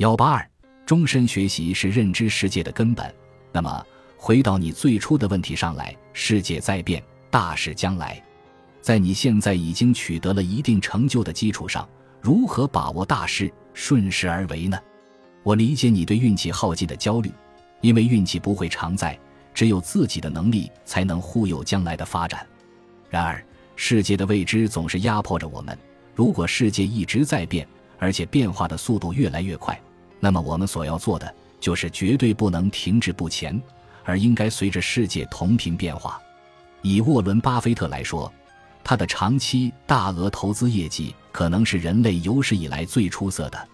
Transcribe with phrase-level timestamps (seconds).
[0.00, 0.50] 幺八二，
[0.86, 3.14] 终身学习是认知世界的根本。
[3.52, 8.18] 那么，回到你最初的问题上来，世界在变，大事将来，
[8.80, 11.86] 在你现在已经取得了一定成就的基础上，
[12.18, 14.80] 如何把握大势，顺势而为呢？
[15.42, 17.30] 我理解你对运气耗尽的焦虑，
[17.82, 19.18] 因为运气不会常在，
[19.52, 22.46] 只有自己的能力才能护佑将来的发展。
[23.10, 23.44] 然而，
[23.76, 25.78] 世界的未知总是压迫着我们。
[26.14, 29.78] 如果世界一直在变，而且变化的速度越来越快，
[30.20, 33.60] 那么我们所要做的就是绝对不能停滞不前，
[34.04, 36.20] 而应该随着世界同频变化。
[36.82, 38.32] 以沃伦·巴菲特来说，
[38.84, 43.68] 他的长期大额投资业绩可能是人类有史以来最出色的，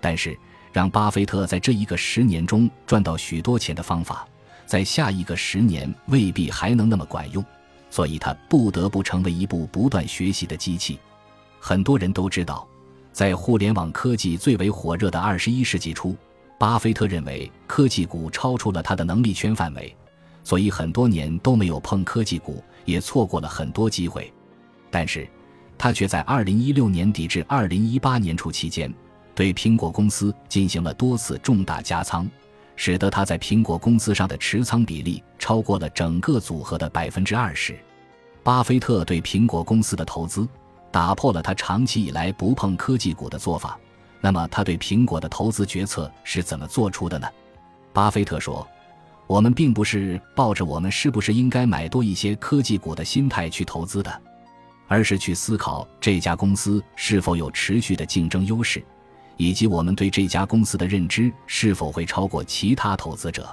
[0.00, 0.36] 但是。
[0.72, 4.26] 让巴菲特在这一个十年中赚到许多钱的方法，
[4.66, 7.44] 在下一个十年未必还能那么管用，
[7.90, 10.98] 所以他不得不成为一部不断学习的机器。
[11.60, 12.66] 很多人都知道，
[13.14, 16.16] 在互联网科技最为火热的二十一世纪初，
[16.58, 19.96] 巴菲特认为科技股超出了他的能力圈范围，
[20.42, 24.32] 所以很多年都没有碰科技股，也错过了很多机会。
[24.90, 25.28] 但是，
[25.78, 28.92] 他却在二零一六年底至二零一八年初期间。
[29.32, 32.28] 对苹果公司进行了多次重大加仓，
[32.74, 37.76] 使得他在苹果公司上的持仓比例超过了整个组合的百分之二十。
[38.42, 40.48] 巴菲特对苹果公司的投资
[40.94, 43.76] 打破了他长期以来不碰科技股的做法。
[44.20, 47.26] 那么，他对苹果的投资决策是怎么做出的呢？
[47.92, 48.64] 巴菲特说
[49.26, 54.22] ：“我们并不是抱着我们是不是应该买多一些科技股的心态去投资的，
[54.86, 58.80] 而是去思考这家公司是否有持续的竞争优势。”
[59.36, 63.44] 以及我们对这家公司的认知是否会超过其他投资者？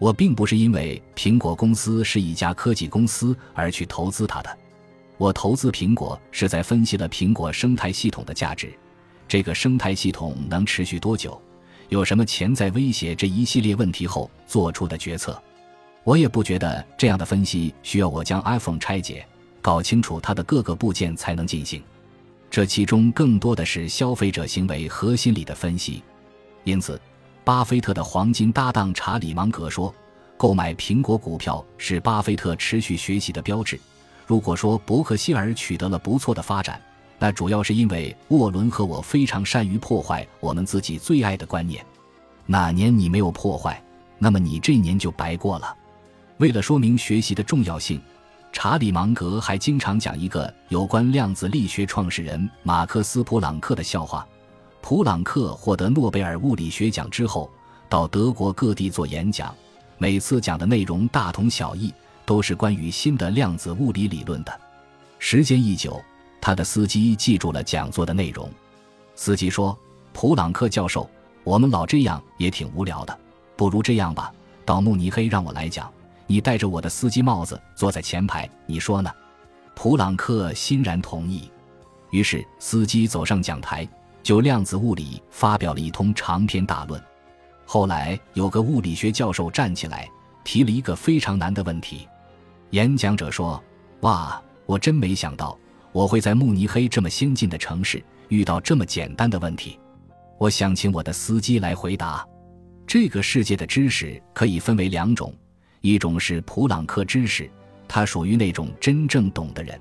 [0.00, 4.58] 我并不是因为苹果公司是一家科技公司而去投资它的。
[5.16, 8.72] 我投资苹果是在分析了苹果生态系统的价值，
[9.28, 11.40] 这个生态系统能持续多久，
[11.88, 15.40] 有什么潜在威胁这一系列问题后做出的决策。
[16.02, 19.26] 我也不觉得这样的分析需要我将 iPhone 拆解，
[19.62, 21.82] 搞清楚它的各个部件才能进行。
[22.50, 26.02] 这其中更多的是消费者行为和心理的分析，
[26.64, 27.00] 因此，
[27.44, 29.94] 巴菲特的黄金搭档查理芒格说
[30.36, 33.78] ：“购买苹果股票是巴菲特持续学习的标志。”
[34.26, 36.80] 如果说伯克希尔取得了不错的发展，
[37.18, 41.84] 那主要是因为沃伦和我非常善于破坏我们自己最爱的观念。
[42.46, 43.82] 哪年你没有破坏，
[44.18, 45.76] 那么你这年就白过了。
[46.38, 48.00] 为了说明学习的重要性。
[48.56, 54.24] 查理芒格还经常讲一个有关量子力学创始人马克思普朗克的笑话。
[54.80, 57.50] 普朗克获得诺贝尔物理学奖之后，
[57.88, 59.52] 到德国各地做演讲，
[59.98, 61.92] 每次讲的内容大同小异，
[62.24, 64.60] 都是关于新的量子物理理论的。
[65.18, 66.02] 时间一久，
[66.40, 68.50] 他的司机记住了讲座的内容。
[69.14, 69.78] 司机说
[70.12, 71.08] ：“普朗克教授，
[71.44, 73.18] 我们老这样也挺无聊的，
[73.56, 74.32] 不如这样吧，
[74.64, 75.90] 到慕尼黑让我来讲。”
[76.26, 79.10] 你戴着我的司机帽子坐在前排，你说呢？
[79.74, 81.50] 普朗克欣然同意。
[82.10, 83.86] 于是司机走上讲台，
[84.22, 86.98] 就量子物理发表了一通长篇大论。
[87.66, 90.08] 后来有个物理学教授站起来，
[90.44, 92.08] 提了一个非常难的问题。
[92.74, 93.62] 演讲者说
[94.02, 95.56] ：“哇，我真没想到
[95.92, 99.78] 我会在慕尼黑这么先进的城市遇到这么简单的问题。
[100.38, 102.26] 我想请我的司机来回答。
[102.84, 105.32] 这个世界的知识可以分为两种。”
[105.82, 107.48] 一种是普朗克知识，
[107.86, 109.78] 他属于那种真正懂的人，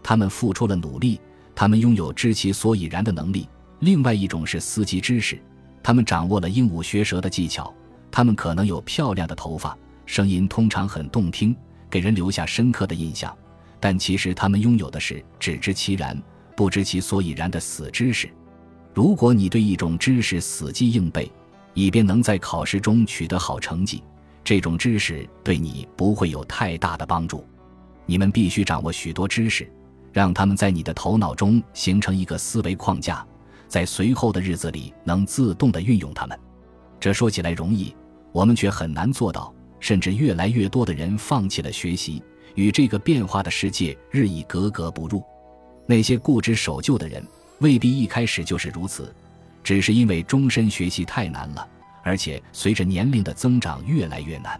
[0.00, 1.20] 他们付出了努力，
[1.52, 3.48] 他们拥有知其所以然的能力。
[3.80, 5.42] 另外一种是司机知识，
[5.82, 7.74] 他们掌握了鹦鹉学舌的技巧，
[8.08, 9.76] 他们可能有漂亮的头发，
[10.06, 11.56] 声音通常很动听，
[11.90, 13.36] 给人留下深刻的印象，
[13.80, 16.16] 但其实他们拥有的是只知其然，
[16.56, 18.30] 不知其所以然的死知识。
[18.94, 21.30] 如果你对一种知识死记硬背，
[21.74, 24.02] 以便能在考试中取得好成绩。
[24.42, 27.44] 这种知识对你不会有太大的帮助，
[28.06, 29.70] 你们必须掌握许多知识，
[30.12, 33.24] 让他们在你的头脑中形成一个思维框架，
[33.68, 36.38] 在随后的日子里能自动地运用它们。
[36.98, 37.94] 这说起来容易，
[38.32, 42.22] 我们却很难做到，甚至越来越多的人放弃了学习，
[42.54, 45.22] 与这个变化的世界日益格格不入。
[45.86, 47.26] 那些固执守旧的人
[47.58, 49.12] 未必一开始就是如此，
[49.64, 51.66] 只是因为终身学习太难了。
[52.02, 54.58] 而且随着年龄的增长越来越难，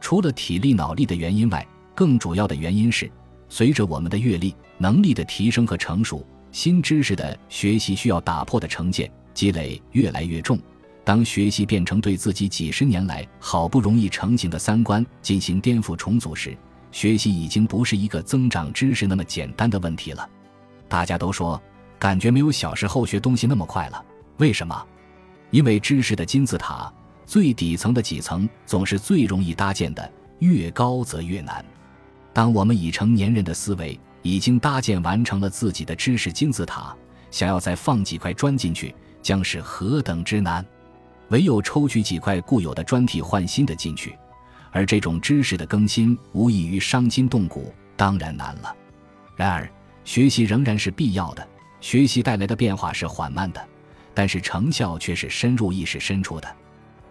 [0.00, 1.64] 除了体力脑力的原因外，
[1.94, 3.10] 更主要的原因是，
[3.48, 10.58] 随着我们的阅历、能力的提升和成熟，新知识的学习需要打破的成见积累越来越重。
[11.04, 16.56] 当学习变成对自己几十年来好不容易成型的三观进行颠覆重组时，
[16.90, 20.28] 学习已经不是一个增长知识那么简单的问题了。
[20.88, 21.60] 大家都说，
[21.98, 24.02] 感觉没有小时候学东西那么快了，
[24.38, 24.86] 为什么？
[25.50, 26.92] 因为知识的金字塔
[27.26, 31.62] 最底层的几层总是最容易搭建的，越高则越难。
[32.32, 36.96] 当我们已成年人的思维已经搭建完成了自己的知识金字塔，
[37.30, 40.64] 想要再放几块砖进去，将是何等之难！
[41.28, 44.16] 唯有抽取几块固有的砖替换新的进去，
[44.70, 48.74] 而这种知识的更新无异于伤筋动骨，当然难了。
[49.36, 49.68] 然而，
[50.04, 51.46] 学习仍然是必要的。
[51.80, 53.68] 学习带来的变化是缓慢的，
[54.14, 56.56] 但是成效却是深入意识深处的。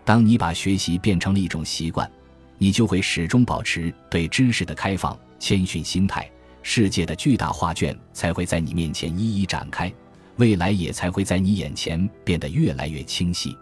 [0.06, 2.10] 当你把学习变成了一种习惯，
[2.58, 6.30] 你就会始终保持对知识的开放、谦逊心态。
[6.62, 9.94] 世界的巨大画卷才会在你面前一一展开，
[10.38, 13.56] 未来也才会在你眼前变得越来越清晰。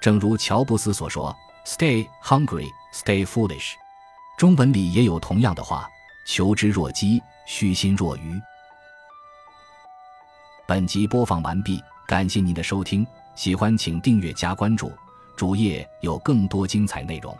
[0.00, 1.34] 正如乔布斯所说
[1.64, 3.72] ：“Stay hungry, stay foolish。”
[4.38, 5.88] 中文里也有同样的话
[6.26, 8.40] ：“求知若饥，虚心若愚。”
[10.66, 14.92] 本集播放完毕，感谢您的收听，喜欢请订阅加关注，
[15.36, 17.36] 主页有更多精彩内容。